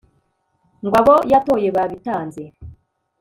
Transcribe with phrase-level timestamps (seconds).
[0.85, 2.43] ngo abo yatoye babitaze